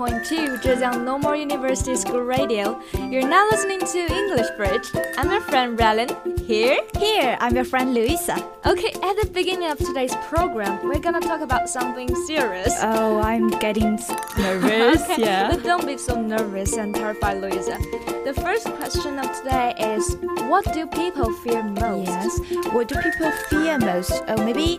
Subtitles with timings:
[0.00, 2.80] Welcome to FM 95.2 Zhejiang Normal University School Radio.
[3.10, 4.88] You're now listening to English Bridge.
[5.18, 6.08] I'm your friend Rellin.
[6.46, 6.80] Here.
[6.98, 8.36] Here, I'm your friend Luisa.
[8.64, 12.72] Okay, at the beginning of today's program, we're gonna talk about something serious.
[12.80, 13.98] Oh, I'm getting
[14.38, 15.02] nervous.
[15.10, 15.50] okay, Yeah.
[15.50, 17.76] but don't be so nervous and terrified, Luisa.
[18.24, 20.16] The first question of today is
[20.48, 22.08] What do people fear most?
[22.08, 22.72] Yes.
[22.72, 24.12] What do people fear most?
[24.28, 24.78] Oh, maybe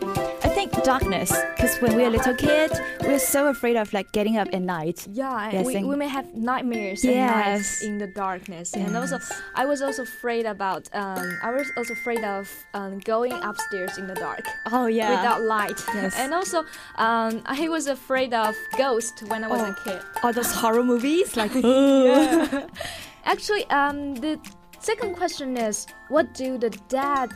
[0.70, 1.30] think darkness.
[1.56, 2.70] Because when we're a little kid,
[3.02, 5.06] we're so afraid of like getting up at night.
[5.10, 7.82] Yeah, Yes, we, and- we may have nightmares Yes.
[7.82, 9.18] in the darkness, and also
[9.54, 14.06] I was also afraid about um I was also afraid of um, going upstairs in
[14.06, 15.10] the dark Oh yeah.
[15.10, 16.14] without light, Yes.
[16.18, 16.58] and also
[16.96, 19.84] um I was afraid of ghosts when I was a Oh.
[19.84, 20.00] kid.
[20.22, 21.52] all those horror movies like.
[23.24, 24.38] Actually, um the
[24.80, 27.30] second question is what do the dead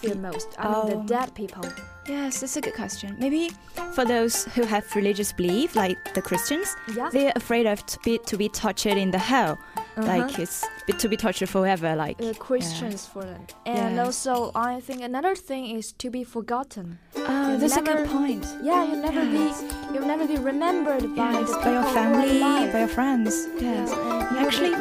[0.00, 0.48] fear most?
[0.58, 0.88] I mean Oh.
[0.88, 1.64] the dead people.
[2.10, 3.16] Yes, that's a good question.
[3.18, 3.50] Maybe
[3.94, 7.08] for those who have religious belief, like the Christians, Yeah.
[7.12, 10.06] they're afraid of to be to be tortured in the hell, Uh-huh.
[10.12, 10.66] like it's
[10.98, 11.94] to be tortured forever.
[11.94, 16.98] Like Christians for them, and also I think another thing is to be forgotten.
[17.16, 18.44] oh, that's a good point.
[18.62, 19.62] Yeah, you'll never Yes.
[19.62, 22.88] be you'll never be remembered by Yes, by your people who are family, by your
[22.98, 23.32] friends.
[23.60, 23.88] Yes.
[23.90, 24.72] Yeah, and actually,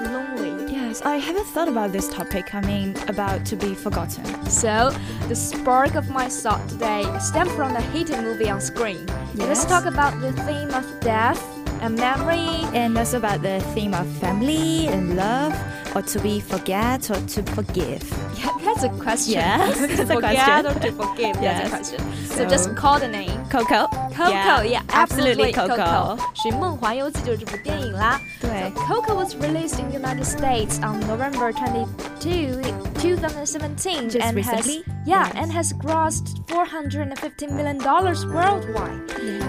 [0.99, 2.53] yes, I haven't thought about this topic.
[2.53, 4.25] I mean, about to be forgotten.
[4.45, 4.91] So
[5.27, 9.05] the spark of my thought today stems from the hated movie on screen.
[9.35, 11.41] Let's talk about the theme of death
[11.81, 12.65] and memory.
[12.73, 15.53] And also about the theme of family and love,
[15.94, 18.02] or to be forget or to forgive.
[18.38, 19.34] Yeah, that's a question.
[19.34, 20.66] Yes, to that's a forget question.
[20.66, 21.34] or to forgive.
[21.36, 21.66] That's Yes.
[21.66, 22.26] a question.
[22.26, 23.44] So, So- just call the name.
[23.50, 23.86] Coco.
[24.14, 25.76] Coco, yeah, absolutely Coco.
[25.76, 26.18] Coco.
[26.34, 28.18] 寻梦环游记就是这部电影啦。
[28.40, 32.60] 对 So Coco was released in the United States on November 22,
[33.00, 34.82] 2017, Just and recently?
[34.86, 35.32] has yeah, Yes.
[35.36, 39.00] and has grossed 450 million dollars worldwide.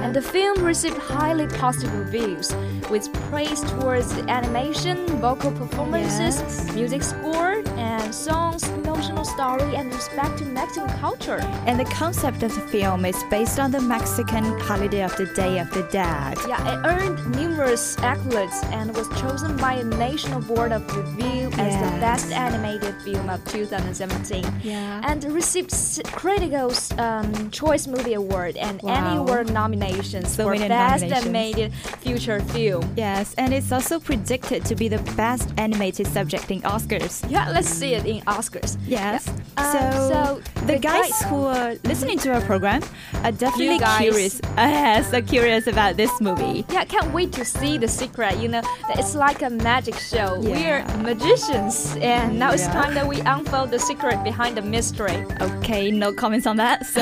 [0.03, 2.51] And the film received highly positive reviews,
[2.90, 6.74] with praise towards the animation, vocal performances, Yes.
[6.74, 8.64] music score, and songs,
[9.00, 11.38] emotional story, and respect to Mexican culture.
[11.66, 15.58] And the concept of the film is based on the Mexican holiday of the Day
[15.58, 16.36] of the Dead.
[16.46, 21.74] Yeah, it earned numerous accolades and was chosen by a national board of review as
[21.76, 24.44] the best animated film of 2017.
[24.62, 25.00] Yeah.
[25.04, 29.22] And received s- Criticals um, Choice Movie Award and Annie Wow.
[29.22, 30.68] Award nominations So for Best
[31.04, 31.12] nominations.
[31.24, 31.72] Animated
[32.04, 32.92] Feature Film.
[32.98, 37.24] Yes, and it's also predicted to be the best animated subject in Oscars.
[37.30, 38.76] Yeah, let's see it in Oscars.
[38.90, 39.28] Yes.
[39.56, 42.82] Uh, so, so the guys guy- who are listening to our program
[43.22, 44.40] are definitely curious.
[44.40, 46.64] Uh, yes, are curious about this movie.
[46.70, 48.38] Yeah, can't wait to see the secret.
[48.38, 50.40] You know, it's like a magic show.
[50.42, 50.82] Yeah.
[50.84, 55.24] We're magicians, and now it's time that we unfold the secret behind the mystery.
[55.40, 56.86] Okay, no comments on that.
[56.86, 57.00] So,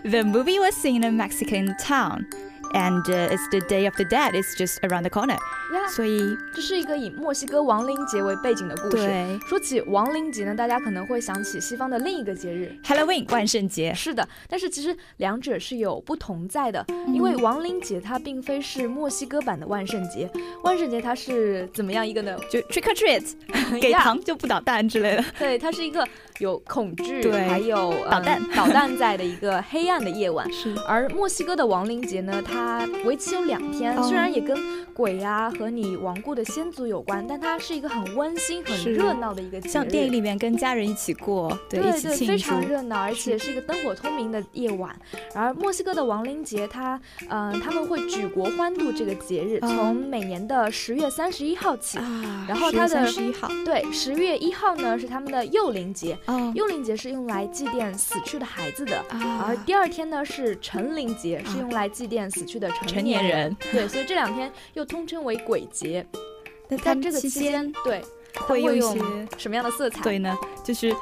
[0.04, 2.26] the movie was seen in a Mexican town,
[2.72, 4.34] and uh, it's the Day of the Dead.
[4.34, 5.38] It's just around the corner.
[5.72, 5.88] Yeah.
[5.88, 9.06] 所以，这是一个以墨西哥亡灵节为背景的故事。
[9.06, 12.74] 对说起亡灵节呢，大家可能会想起西方的另一个节日。
[12.84, 13.94] Halloween 万圣节。
[13.94, 20.30] 是的，但是其实两者是有不同在的，因为亡灵节它并非是墨西哥版的万圣节，
[20.64, 22.36] 万圣节它是怎么样一个呢？
[22.50, 23.34] 就 trick or treat，
[23.80, 25.24] 给糖就不捣蛋之类的。
[25.38, 26.06] 对，它是一个
[26.40, 30.44] 有恐惧，还有、嗯导弹导弹在的一个黑暗的夜晚。
[30.52, 30.74] 是。
[30.88, 34.02] 而墨西哥的亡灵节呢，它为期有两天，哦。
[34.02, 34.56] 虽然也跟
[34.90, 39.72] 鬼呀、和你亡故的先祖有关，但它是一个很温馨、很热闹的一个节日。
[39.72, 42.60] 像电影里面跟家人一起过，对，一起对，非庆祝常。
[42.60, 44.94] 热闹，而且是一个灯火通明的夜晚。
[45.34, 51.98] 而墨西哥的亡灵节，它，嗯、他们会举国欢度这个节日，嗯从每年的十月三十一号起。
[51.98, 58.96] 啊然后它的十一号，对，十月一号呢是他们的幼灵节，哦幼灵节是用来祭奠死去的孩子的。
[59.10, 66.06] 啊而第二天呢是成灵节，是用来祭奠死去的成年人，对，所以这两天又通称为鬼节。
[66.68, 68.02] 那在这个期间，对，
[68.46, 69.00] 会用一些
[69.36, 70.02] 什么样的色彩？
[70.02, 70.94] 对呢，就是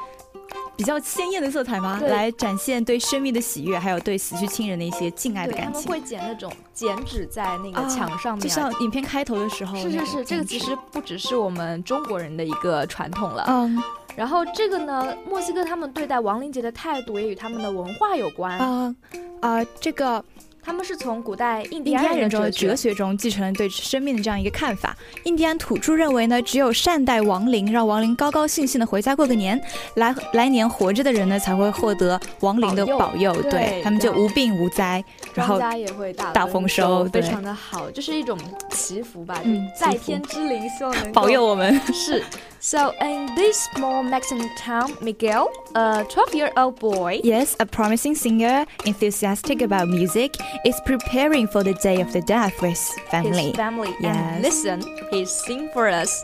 [0.75, 1.99] 比较鲜艳的色彩吗？
[2.01, 5.89] 来展现对生命的喜悦，还有对死去亲人的一些敬爱的感情。
[5.89, 13.45] 们会剪那种剪纸在那个啊墙上面，就像影片开头的时候是是是，这个其实不只是我们中国人的一个传统了。
[13.47, 13.81] 嗯
[14.15, 18.57] 然后这个呢，墨西哥他们对待亡灵节的态度也与他们的文化有关。
[18.57, 18.93] 啊
[19.39, 20.21] 啊，这个
[20.61, 24.95] 他们是从古代印第安人的哲学中继承了对生命的这样一个看法。
[25.23, 29.59] 印第安土著认为呢，只有善待亡灵，让亡灵高高兴兴的回家过个年，
[29.95, 35.03] 来来年活着的人呢才会获得亡灵的保佑保佑，对对他们就无病无灾，
[35.33, 38.37] 然后家也会大大丰收非常的好，就是一种
[38.71, 41.79] 祈福吧，嗯在天之灵，希望能够保佑我们。
[41.93, 42.23] 是。
[42.61, 48.65] So, in this small Mexican town, Miguel, a 12 year old boy, Yes, a promising singer,
[48.85, 50.35] enthusiastic about music,
[50.65, 52.77] is preparing for the day of the death with
[53.09, 53.47] family.
[53.47, 54.15] his family, Yes.
[54.15, 56.23] and listen, he sing for us.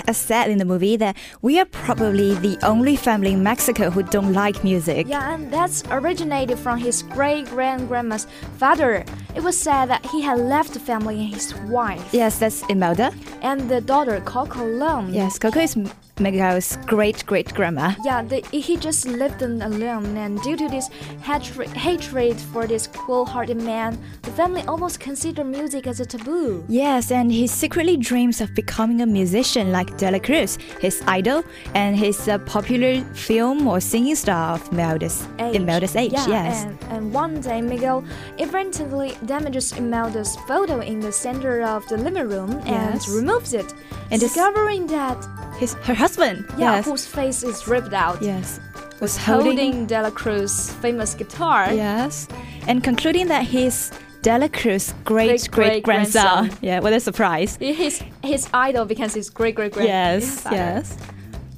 [0.11, 0.51] is a talented musician, but is forbidden to play music.
[0.51, 3.43] Yes, Miguel has said in the movie that we are probably the only family in
[3.43, 5.07] Mexico who don't like music.
[5.07, 8.27] Yeah, and that's originated from his great grand grandma's
[8.57, 9.03] father.
[9.35, 13.11] It was said that he had left the family and his wife Yes, that's Imelda.
[13.41, 15.13] and the daughter Coco alone.
[15.13, 15.75] Yes, Coco is
[16.21, 17.93] Miguel's great great grandma.
[18.05, 20.87] Yeah, the, he just lived in alone, and due to this
[21.23, 26.63] hatred, hatred for this cool-hearted man, the family almost considered music as a taboo.
[26.69, 31.95] Yes, and he secretly dreams of becoming a musician like Dela Cruz, his idol, and
[31.95, 35.55] his uh, popular film or singing star of Imelda's Age.
[35.55, 36.11] Imelda's age.
[36.13, 36.63] Yeah, yes.
[36.63, 38.03] and, and one day Miguel
[38.37, 43.09] inadvertently damages Imelda's photo in the center of the living room and Yes.
[43.09, 43.73] removes it,
[44.11, 45.17] And discovering that
[45.61, 46.43] His her husband.
[46.57, 46.85] yeah, yes.
[46.85, 48.59] whose face is ripped out, yes.
[48.99, 49.85] Was holding, holding.
[49.85, 51.71] Dela Cruz's famous guitar.
[51.71, 52.27] Yes.
[52.67, 53.91] And concluding that he's
[54.23, 56.49] Dela Cruz's great great grandson.
[56.61, 57.57] Yeah, what a surprise.
[57.57, 59.87] His his idol becomes his great great great.
[59.87, 60.97] Yes, yes.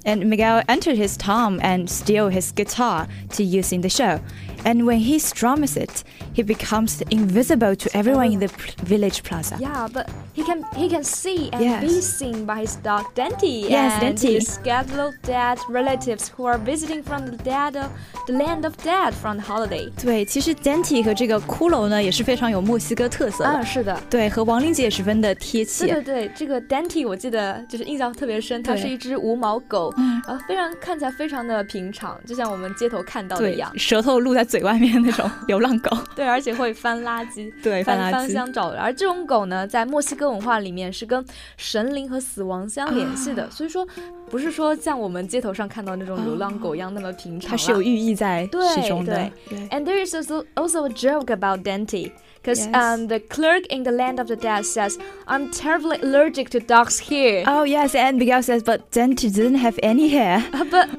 [0.05, 4.19] And Miguel entered his tomb and steal his guitar to use in the show.
[4.64, 6.02] And when he strums it,
[6.34, 9.56] he becomes invisible to everyone in the pl- village plaza.
[9.60, 11.80] Yeah, but he can he can see and Yes.
[11.80, 14.34] be seen by his dog Denti Yes, and Denti.
[14.40, 17.86] his scattered dead relatives who are visiting from the dead of
[18.26, 19.88] the land of dead from the holiday.
[20.02, 23.50] 对，其实 Denti 和这个骷髅呢也是非常有墨西哥特色的。
[23.50, 23.98] 啊，是的。
[24.10, 25.86] 对，和亡灵节也十分的贴对切。
[25.86, 33.78] 对对，这个 Denti 我记得就是印象特别深，它对是一只无毛狗，嗯然后非常看起来非常的平常，就像我们街头看到的一对样，。
[33.78, 35.89] 舌头露在 嘴外面那种流浪狗。
[36.15, 37.51] 对，而且会翻垃圾。
[37.63, 38.31] 对，翻垃圾。
[38.31, 41.25] 箱找人，而这种狗呢，在墨西哥文化里面是跟
[41.57, 43.83] 神灵和死亡相联系啊的，所以说
[44.29, 47.51] 不是说像我们街头上看到那种流浪狗一样那么平常啦。
[47.51, 49.27] 它是有寓意在其中的。
[49.49, 52.11] 对 And there is also also a joke about Denti.
[52.43, 52.75] Because Yes.
[52.75, 56.99] um, the clerk in the land of the dead says, I'm terribly allergic to dogs
[56.99, 57.45] here.
[57.47, 60.43] Oh yes, and Miguel says, but Denti didn't have any hair.
[60.53, 60.89] Uh, but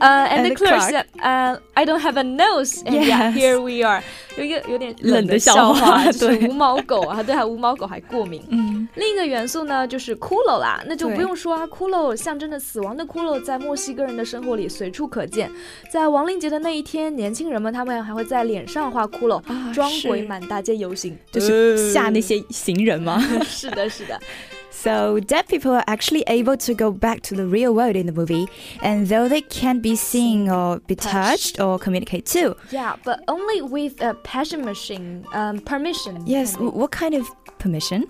[0.00, 3.86] uh, and, the clerk said, uh, "I don't have a nose." And yeah, here we
[3.86, 4.02] are.
[4.36, 8.40] 有一个有点冷的的笑笑话 就是对无毛狗啊，对，还无毛狗还过敏。
[8.50, 15.50] 嗯，另一个元素呢，就是骷髅啦，那就不用说啊，骷髅象征着死亡的骷髅，在墨西哥人的生活里随处可见。
[15.90, 23.20] 在亡灵节的那一天，年轻人们他们还会在脸上画骷髅，啊装鬼满大街游行，就是吓那些行人吗。
[23.44, 24.20] 是的，是的。
[24.70, 28.46] So deaf people are actually able to go back to the real world in the movie,
[28.82, 32.54] and though they can't be seen or be touched or communicate too.
[32.70, 36.22] Yeah, but only with a passion machine um, permission.
[36.26, 37.26] Yes, can be- w- what kind of
[37.58, 38.04] permission?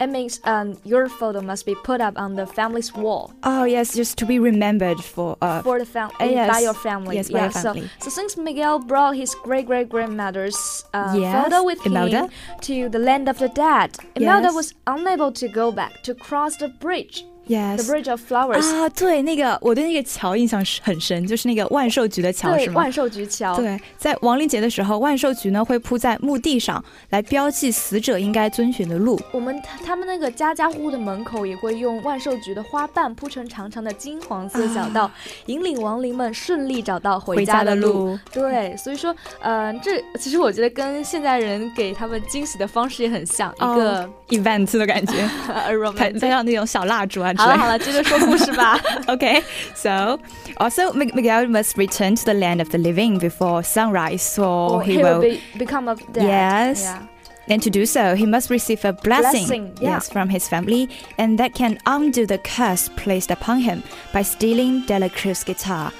[0.00, 3.94] It means um, your photo must be put up on the family's wall Oh yes,
[3.94, 6.50] just to be remembered for uh for the fam- uh, yes.
[6.50, 7.16] by your family.
[7.16, 7.88] Yes, by yeah, family.
[8.00, 12.22] So, so since Miguel brought his great great grandmother's uh, Yes, photo with Imelda.
[12.26, 12.30] him
[12.62, 14.54] to the land of the dead, Imelda Yes.
[14.54, 17.86] was unable to go back to cross the bridge, the yes.
[17.86, 18.62] bridge of flowers.
[18.74, 22.82] 啊，对，那个我对那个桥印象是很深，就是那个万寿菊的桥对，是吗？
[22.82, 23.56] 万寿菊桥。
[23.56, 29.20] 对，在亡灵节的时候，万寿菊呢会铺在墓地上，来标记死者应该遵循的路。
[29.32, 35.10] 我们他他们那个家家户户的门口也会用万寿菊的花瓣铺成长长的金黄色小道，
[35.46, 38.18] 引领亡灵们顺利找到回家的路。
[38.32, 45.12] 对，所以说，呃，这其实我觉得跟现代人给他们惊喜的方式也很像，一个、哦 event 的感觉
[45.96, 47.32] 拍 上那种小蜡烛啊。
[47.35, 48.79] 好 了好了，接着说故事吧。
[49.07, 49.41] okay,
[49.75, 50.19] so
[50.57, 54.97] also Miguel must return to the land of the living before sunrise, so oh, he,
[54.97, 56.23] he, will, be, become a dead.
[56.23, 56.83] Yes.
[56.83, 57.07] Yeah.
[57.49, 59.95] And to do so, he must receive a blessing, Blessing, yeah.
[59.95, 63.83] yes, from his family, and that can undo the curse placed upon him
[64.13, 65.91] by stealing Dela Cruz's guitar.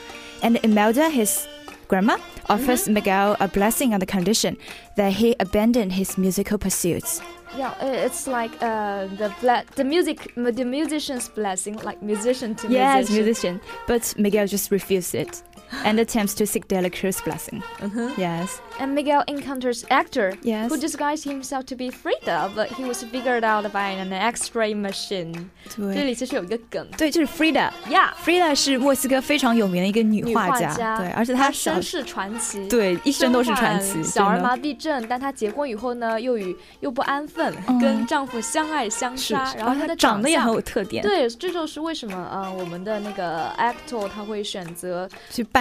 [0.44, 1.48] And Imelda, his
[1.89, 2.17] grandma,
[2.49, 2.95] offers Mm-hmm.
[2.95, 4.57] Miguel a blessing on the condition
[4.97, 7.21] that he abandon his musical pursuits.
[7.57, 13.09] Yeah, it's like uh, the ble- the music the musician's blessing, like musician to Yes,
[13.09, 13.25] musician.
[13.25, 13.61] musician.
[13.87, 15.43] But Miguel just refused it
[15.85, 16.83] and attempts to seek their
[17.25, 17.63] blessing.
[17.81, 18.11] Mm -hmm.
[18.19, 18.61] Yes.
[18.79, 20.69] And Miguel encounters Hector yes.
[20.71, 25.49] who disguised himself to be Frida, but he was figured out by an X-ray machine.
[25.77, 26.87] 对，这里其实有一个梗。
[26.99, 27.71] 对，就是 Frida。
[27.89, 34.03] Yeah，Frida 是墨西哥非常有名的一个女画家，画家对，而且她身世传奇，对，一生都是传奇。
[34.03, 41.03] 小儿麻痹症，但她结婚以后呢，又与又不安分，嗯、跟丈夫相爱相杀，然后她的长得也很有特点。
[41.03, 44.09] 对，这就是为什么呃，我们的那个 Hector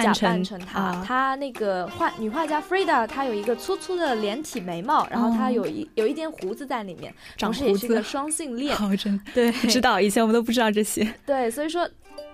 [0.04, 1.34] 扮扮成她，她。
[1.36, 8.76] 那个画女画家 Frida，她有一个粗粗的连体眉毛，然后她哦有一有一点胡子在里面，长同时也胡子是一个双性恋。
[8.76, 11.06] 好真对知道，以前我们都不知道这些。
[11.24, 11.88] 对，所以说。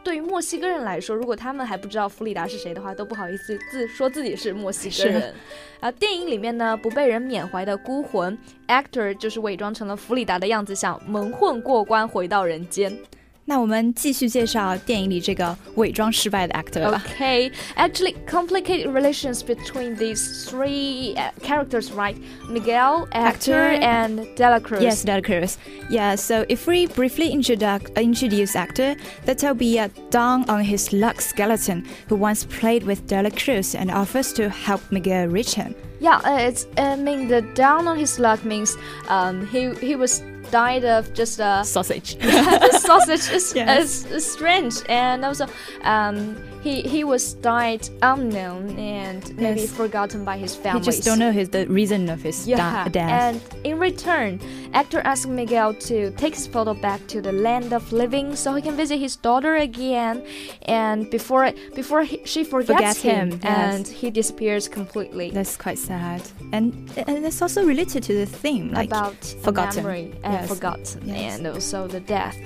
[0.05, 5.35] 对于墨西哥人来说，如果他们还不知道弗里达是谁的话，都不好意思自说自己是墨西哥人。
[5.79, 12.97] 啊，电影里面呢，不被人缅怀的孤魂 actor 就是伪装成了弗里达的样子，想蒙混过关回到人间。
[13.45, 17.03] 那我们继续介绍电影里这个伪装失败的 Hector 吧。
[17.19, 22.17] Okay, actually, complicated relations between these three uh, characters, right?
[22.49, 24.83] Miguel, Hector, and Dela Cruz.
[24.83, 25.57] Yes, Dela Cruz.
[25.91, 26.15] Yeah.
[26.15, 28.95] So if we briefly introduce introduce Hector,
[29.25, 33.75] that'll be uh, a down on his luck skeleton who once played with Dela Cruz
[33.75, 35.75] and offers to help Miguel reach him.
[36.01, 38.77] Yeah, uh, it's I mean the down on his luck means
[39.09, 42.15] um, he he was died of just a Sausage.
[42.21, 43.85] the sausage is, Yes.
[43.85, 45.47] is, is strange, and also
[45.83, 49.73] um, he he was died unknown and maybe Yes.
[49.83, 50.81] forgotten by his family.
[50.81, 53.11] He just don't know his, the reason of his Yeah, death.
[53.23, 54.39] and in return,
[54.73, 58.63] Hector asked Miguel to take his photo back to the land of living so he
[58.63, 60.23] can visit his daughter again.
[60.69, 63.75] And before before he, she forgets Forgets him, him, yes.
[63.75, 65.31] and he disappears completely.
[65.31, 66.21] That's quite sad.
[66.53, 66.73] And
[67.09, 69.83] and it's also related to the theme, like about forgotten.
[69.83, 70.55] memory and Yes.
[70.55, 71.39] forgotten, Yes.
[71.39, 72.37] and also the death.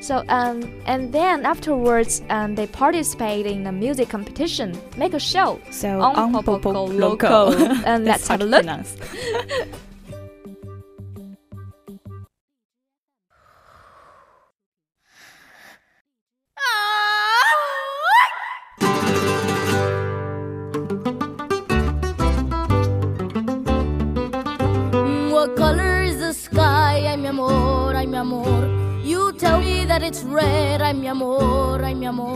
[0.00, 5.58] So um, and then afterwards, um, they participate in a music competition, make a show
[5.70, 7.52] so on Popo Popo Loco.
[7.84, 8.66] And let's have a look.
[29.94, 30.82] that it's red.
[30.82, 32.34] Ay, mi amor, ay, mi amor.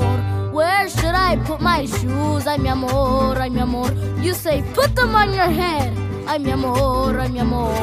[0.52, 2.46] Where should I put my shoes?
[2.46, 3.90] Ay, mi amor, ay, mi amor.
[4.22, 5.90] You say, put them on your head.
[6.28, 7.74] Ay, mi amor, ay, mi amor.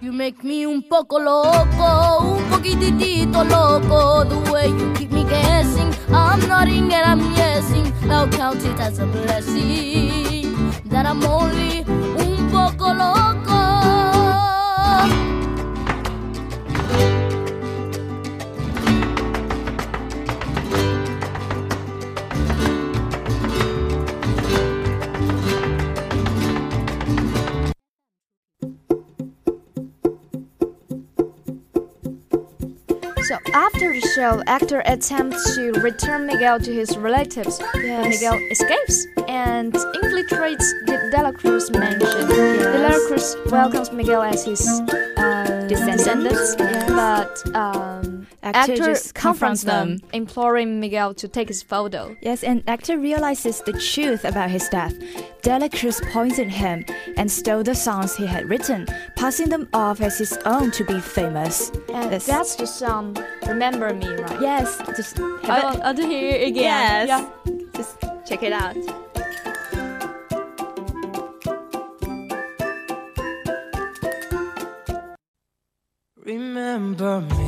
[0.00, 1.90] You make me un poco loco,
[2.36, 4.24] un poquitito loco.
[4.24, 7.92] The way you keep me guessing, I'm nodding and I'm yesing.
[8.08, 10.56] I'll count it as a blessing
[10.88, 11.84] that I'm only
[12.16, 13.47] un poco loco.
[33.28, 39.06] So after the show, Hector attempts to return Miguel to his relatives, but Miguel escapes
[39.28, 42.26] and infiltrates the De La Cruz mansion.
[42.26, 44.66] De La Cruz welcomes Miguel as his
[45.18, 46.04] uh, Descendants.
[46.04, 46.56] descendants,
[46.88, 47.87] but um,
[48.54, 50.08] Hector Hector just confronts confronts them, them.
[50.12, 52.16] imploring Miguel to take his photo.
[52.20, 54.94] Yes, and Hector realizes the truth about his death.
[55.42, 56.84] Dela Cruz poisoned him
[57.16, 58.86] and stole the songs he had written,
[59.16, 61.70] passing them off as his own to be famous.
[61.92, 62.26] And Yes.
[62.26, 64.40] that's the song "Remember Me," right?
[64.40, 65.80] Yes, just have I'll, it.
[65.84, 67.06] I'll hear it again.
[67.08, 67.08] Yes.
[67.08, 67.54] Yeah.
[67.76, 68.76] Just check it out.
[76.16, 77.47] Remember me,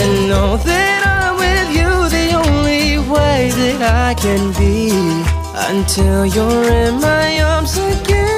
[0.00, 4.90] and know that I'm with you the only way that I can be
[5.70, 8.33] until you're in my arms again.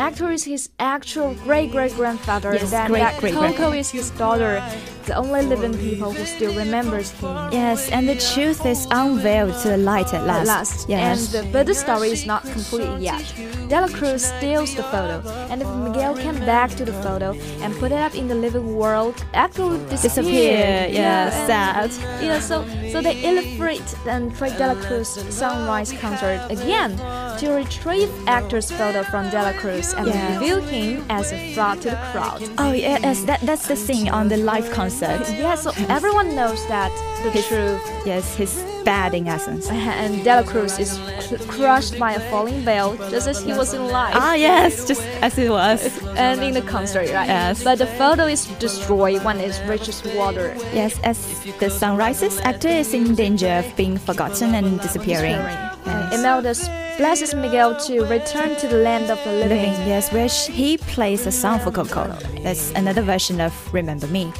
[0.00, 4.08] Actor is his actual great great grandfather, Yes, and then great great Coco is his
[4.12, 4.62] daughter,
[5.04, 7.52] the only living people who still remembers him.
[7.52, 10.40] Yes, and the truth is unveiled to the light at last.
[10.40, 11.34] At last, Yes.
[11.34, 13.22] and the, but the story is not complete yet.
[13.68, 17.92] Dela Cruz steals the photo, and if Miguel came back to the photo and put
[17.92, 20.08] it up in the living world, Hector would disappear.
[20.10, 21.90] Disappear, yeah, and- sad.
[22.24, 26.96] Yeah, so so they illustrate and Frank Dela Cruz sunrise concert again
[27.40, 31.96] to retrieve Hector's photo from Dela Cruz and reveal him as a fraud to the
[32.12, 32.42] crowd.
[32.58, 35.24] Oh yes, that that's the scene on the live concert.
[35.40, 36.92] Yeah, so everyone knows that
[37.24, 37.80] the truth.
[38.04, 39.70] Yes, he's bad in essence.
[39.70, 43.88] And Dela Cruz is cr- crushed by a falling veil, just as he was in
[43.88, 44.16] life.
[44.16, 45.80] Ah yes, just as it was.
[46.16, 47.28] and in the concert, right?
[47.28, 47.64] Yes.
[47.64, 50.54] But the photo is destroyed when it reaches water.
[50.74, 51.16] Yes, as
[51.58, 55.40] the sun rises, Hector is in danger of being forgotten and disappearing.
[55.40, 56.12] Yes.
[56.12, 56.54] Imelda
[57.00, 59.72] blesses Miguel to return to the land of the living.
[59.72, 62.04] Living, yes, where sh- he plays a song for Coco.
[62.42, 64.30] That's another version of Remember Me.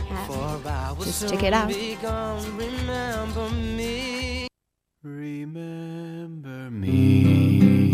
[1.03, 1.73] Just check it out.
[2.59, 4.47] Remember me.
[5.03, 7.93] Remember me.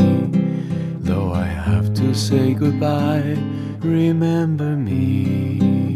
[0.98, 3.38] Though I have to say goodbye,
[3.78, 5.94] remember me.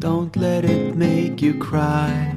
[0.00, 2.36] Don't let it make you cry.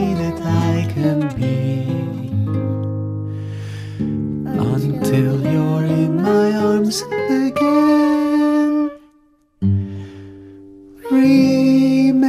[6.91, 7.07] my
[7.47, 8.91] again.
[11.09, 12.25] Remember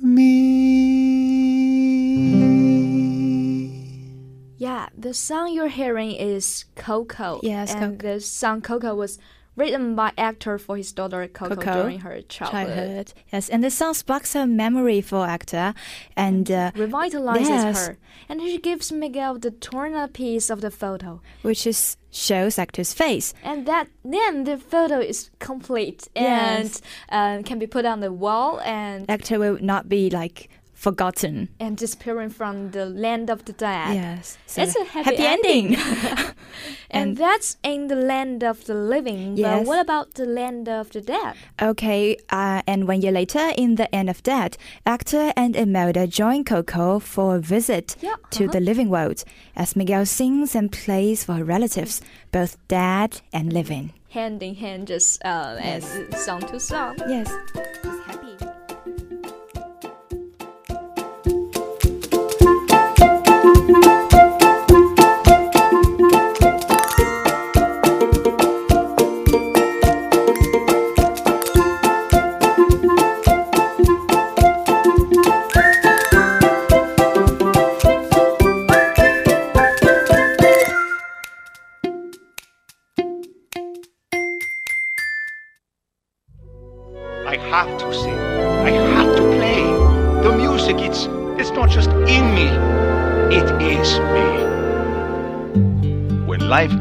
[0.00, 0.40] me.
[4.58, 7.40] Yeah, the song you're hearing is Coco.
[7.42, 8.14] Yes, and Coco.
[8.14, 9.18] the song Coco was
[9.56, 12.76] written by Hector for his daughter Coco, Coco, during her childhood.
[12.76, 13.12] Childhood.
[13.32, 15.74] Yes, and the song sparks a memory for Hector,
[16.16, 17.86] and uh, Revitalizes Yes.
[17.88, 22.56] her, and she gives Miguel the torn up piece of the photo, which is shows
[22.56, 23.32] Hector's face.
[23.44, 26.82] and that then the photo is complete Yes.
[27.10, 30.48] and uh, can be put on the wall and Hector will not be like
[30.80, 31.48] forgotten.
[31.60, 33.94] and disappearing from the land of the dead.
[33.94, 35.76] Yes, so It's a happy, ending.
[36.90, 39.36] and, And- that's in the land of the living.
[39.36, 39.58] Yes.
[39.58, 41.34] But what about the land of the dead?
[41.60, 46.44] Okay, uh, and one year later, in the end of that, Hector and Imelda join
[46.44, 48.52] Coco for a visit Yeah, to uh-huh.
[48.52, 49.22] the living world
[49.54, 52.00] as Miguel sings and plays for her relatives,
[52.32, 53.92] both dead and living.
[54.10, 55.84] Hand in hand, just uh, Yes.
[55.94, 56.96] and song to song.
[57.08, 57.28] Yes,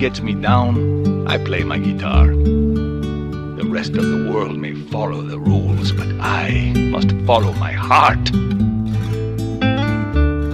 [0.09, 2.25] gets me down, I play my guitar.
[2.25, 8.33] The rest of the world may follow the rules, but I must follow my heart.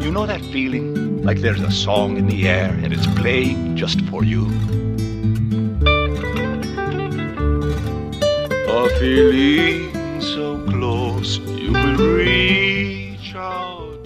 [0.03, 1.23] You know that feeling?
[1.23, 4.43] Like there's a song in the air and it's playing just for you.
[8.67, 13.04] A feeling so close you will out.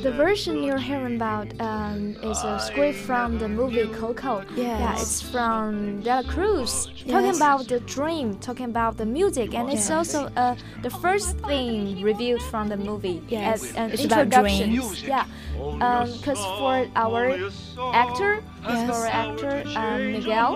[0.09, 4.43] The version you're hearing about um, is a script from the movie Coco.
[4.55, 7.37] Yeah, it's from Dela Cruz, talking Yes.
[7.37, 9.91] about the dream, talking about the music, and it's Yes.
[9.97, 13.61] also uh, the first thing reviewed from the movie Yes.
[13.61, 14.71] as an It's about introduction.
[15.05, 15.25] Yeah,
[15.77, 17.37] because for our
[17.93, 20.51] actor, As for actor um, Miguel,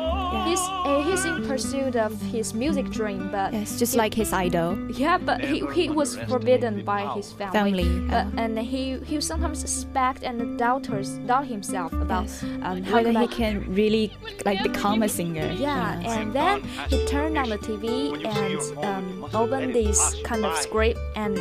[0.45, 4.33] he's uh, he's in pursuit of his music dream, but Yes, just he- like his
[4.33, 4.77] idol.
[4.91, 7.53] yeah, but he, he was forbidden by his family.
[7.83, 8.41] Family, But, yeah.
[8.43, 12.43] and he he sometimes suspect and doubters doubt himself about Yes.
[12.43, 14.11] um, how Whether he can really
[14.45, 15.47] like become a singer.
[15.57, 16.17] Yeah, Yes.
[16.17, 21.39] and then he turned on the TV and um, opened this kind of script, and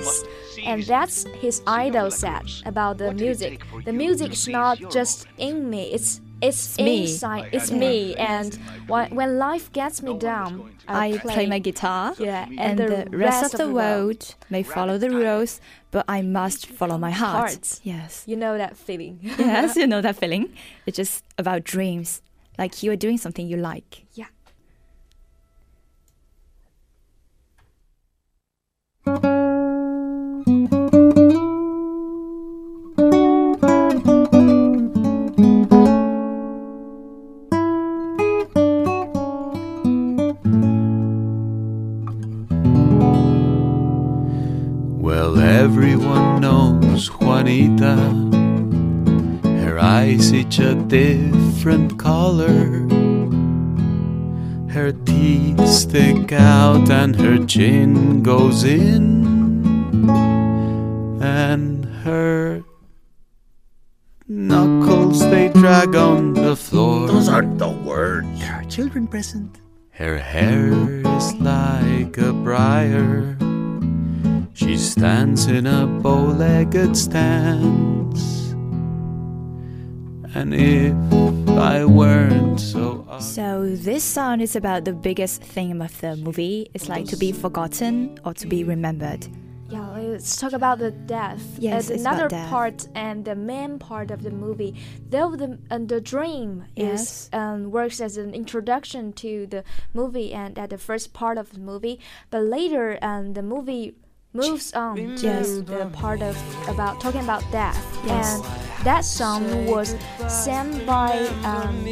[0.64, 3.60] and that's his idol said about the music.
[3.84, 7.02] The music is not just in me; it's it's, me.
[7.02, 7.48] inside.
[7.52, 8.54] It's me, and
[8.86, 13.58] when, when life gets me down, I play my guitar, Yeah, and, the, rest, of
[13.58, 17.50] the world may follow the rules, but I must follow my heart.
[17.50, 17.80] Heart.
[17.82, 18.24] Yes.
[18.26, 19.18] You know that feeling.
[19.22, 20.52] yes, you know that feeling.
[20.86, 22.22] It's just about dreams.
[22.58, 24.04] Like you are doing something you like.
[24.14, 24.26] Yeah.
[29.04, 29.41] Well,
[47.42, 47.96] Juanita.
[49.64, 52.86] Her eyes each a different color.
[54.70, 59.26] Her teeth stick out and her chin goes in.
[61.20, 62.62] And her
[64.28, 67.08] knuckles they drag on the floor.
[67.08, 68.38] Those aren't the words.
[68.38, 69.58] There are children present.
[69.90, 70.70] Her hair
[71.16, 73.36] is like a briar.
[74.54, 78.52] She stands in a bow legged stance.
[80.34, 80.94] And if
[81.58, 83.04] I weren't so.
[83.20, 86.68] So this song is about the biggest theme of the movie.
[86.74, 89.26] It's like to be forgotten or to be remembered.
[89.68, 91.42] Yeah, let's talk about the death.
[91.58, 92.50] Yes, Uh, it's about another death.
[92.50, 94.74] part and the main part of the movie.
[95.08, 97.00] Though the and the dream Yes.
[97.00, 101.52] is um, works as an introduction to the movie and at the first part of
[101.52, 101.98] the movie,
[102.30, 103.94] but later um, the movie
[104.34, 105.58] moves on to Yes.
[105.66, 106.36] the part of
[106.68, 107.76] about talking about death.
[108.06, 108.34] Yes.
[108.40, 108.44] And
[108.84, 109.94] that song was
[110.28, 111.84] sang by um,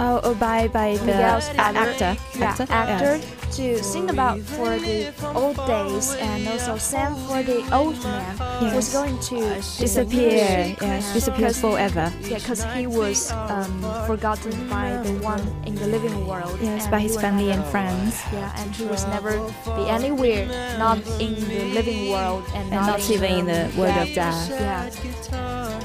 [0.00, 2.16] Oh, oh by by the Miguel's a- Hector.
[2.38, 2.66] yeah, Hector.
[2.72, 3.20] Hector
[3.52, 8.74] to sing about for the old days and also sang for the old man who
[8.76, 9.38] was going to
[9.78, 10.76] Disappear.
[10.80, 12.12] Yes, disappear forever.
[12.22, 16.58] Yeah, because he was um, forgotten by the one in the living world.
[16.60, 18.20] Yes, by his family and friends.
[18.32, 19.38] Yeah, and he was never
[19.76, 20.46] be anywhere,
[20.78, 24.50] not in the living world, and, And not even in the world of death.
[24.50, 24.90] Yeah.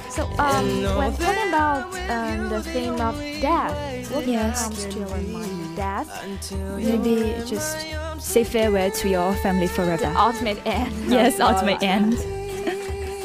[0.10, 4.63] So, um, when talking about um, the theme of death, what Yes.
[4.67, 5.62] comes to your mind?
[5.76, 7.78] Death, Maybe just
[8.20, 9.98] say farewell to your family forever.
[10.06, 10.94] The ultimate end.
[11.12, 12.18] yes, ultimate end.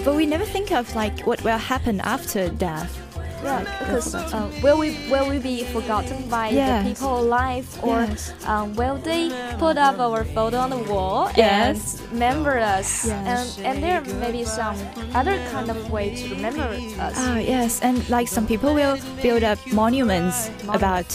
[0.05, 3.08] but we never think of like what will happen after death.
[3.44, 6.83] Yeah, because uh, will we will we be forgotten by Yes.
[6.83, 8.33] the people alive, or Yes.
[8.46, 12.01] um, will they put up our photo on the wall Yes.
[12.01, 13.07] and remember us?
[13.07, 13.59] Yes.
[13.59, 14.74] And and there may be some
[15.14, 16.66] other kind of way to remember
[16.98, 17.14] us.
[17.16, 21.07] Ah, yes, and like some people will build up monuments about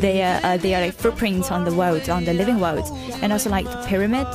[0.00, 2.86] their uh, their like footprints on the world, on the living world,
[3.22, 4.26] and also like the pyramid.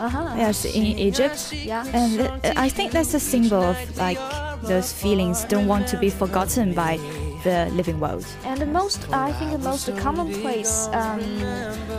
[0.00, 0.34] Uh huh.
[0.36, 1.52] Yes, in Egypt.
[1.52, 1.84] Yeah.
[1.92, 4.18] And th- I think that's a symbol of like
[4.66, 6.96] those feelings don't want to be forgotten by
[7.44, 8.24] the living world.
[8.44, 11.20] And the most, I think, the most commonplace um,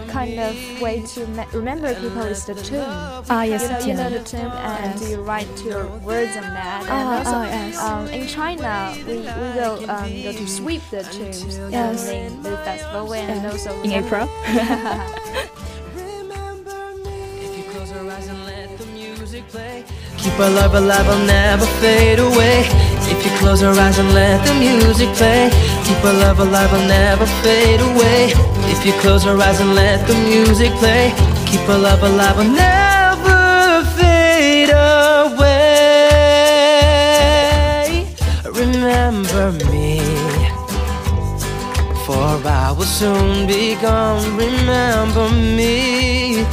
[0.10, 2.82] kind of way to me- remember people is the tomb.
[3.30, 4.24] Ah, yes, you know, the you know tomb.
[4.24, 5.10] the tomb, and Yes.
[5.12, 6.82] you write your words on that.
[6.90, 7.78] And Ah, also, ah, yes.
[7.80, 12.06] um, in China, we, we will um, go to sweep the tombs Yes.
[12.10, 13.52] during the festival, and Yeah.
[13.52, 14.26] also In April.
[20.26, 22.66] Keep our love alive, I'll never fade away.
[23.14, 25.52] If you close your eyes and let the music play,
[25.86, 28.34] keep our love alive, I'll never fade away.
[28.74, 31.14] If you close your eyes and let the music play,
[31.46, 35.46] keep our love alive, I'll never fade away.
[38.62, 40.02] Remember me.
[42.06, 44.26] For I will soon be gone.
[44.36, 46.46] Remember me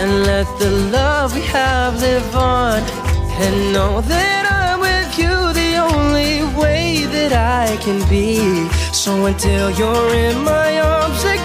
[0.00, 2.99] and let the love we have live on.
[3.42, 8.68] And know that I'm with you the only way that I can be.
[8.92, 11.39] So until you're in my arms again,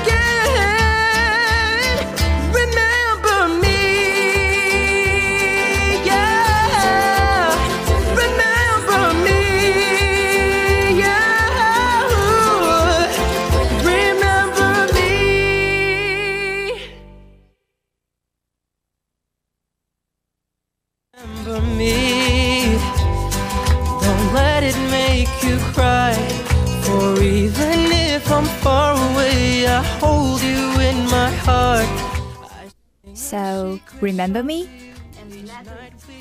[34.06, 34.70] remember me?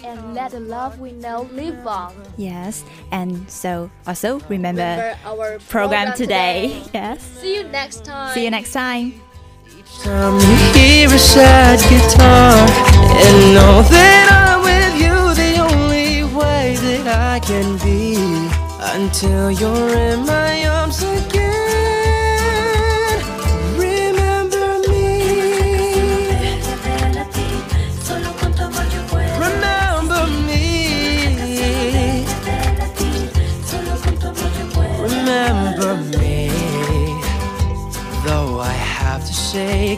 [0.04, 2.14] And let the love we know live on.
[2.36, 2.82] Yes.
[3.12, 6.82] And so, also remember, Remember our program, today.
[6.94, 7.20] Yes.
[7.40, 8.34] See you next time.
[8.34, 9.20] See you next time.
[10.02, 12.56] Time you hear a sad guitar
[13.22, 18.16] and know that I'm with you the only way that I can be
[18.96, 21.33] until you're in my arms again.